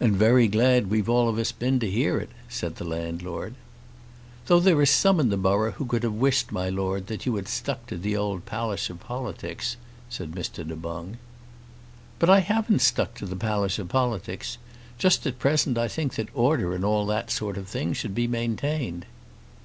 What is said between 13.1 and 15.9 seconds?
to the Palliser politics. Just at present I